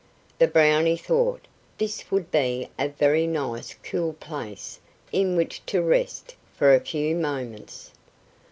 The 0.39 0.47
Brownie 0.47 0.97
thought 0.97 1.45
this 1.77 2.09
would 2.09 2.31
be 2.31 2.69
a 2.79 2.87
very 2.89 3.27
nice 3.27 3.75
cool 3.83 4.13
place 4.13 4.79
in 5.11 5.35
which 5.35 5.63
to 5.67 5.79
rest 5.79 6.33
for 6.55 6.73
a 6.73 6.79
few 6.79 7.15
moments. 7.15 7.91